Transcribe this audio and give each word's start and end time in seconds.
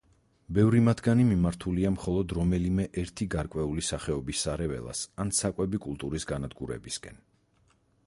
ბევრი 0.57 0.79
მათგანი 0.85 1.25
მიმართულია 1.31 1.91
მხოლოდ 1.97 2.33
რომელიმე 2.39 2.87
ერთი 3.03 3.29
გარკვეული 3.35 3.87
სახეობის 3.91 4.43
სარეველას 4.49 5.05
ან 5.27 5.37
საკვები 5.45 5.85
კულტურის 5.89 6.31
განადგურებისკენ. 6.37 7.27